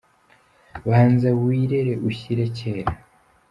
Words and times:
Banza 0.89 1.29
wirere 1.43 1.93
ushyire 2.09 2.43
kera 2.57 2.91